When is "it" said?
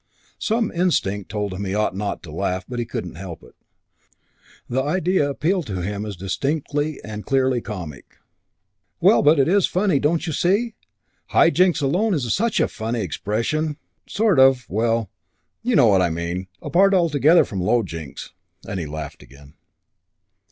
3.43-3.53, 9.37-9.47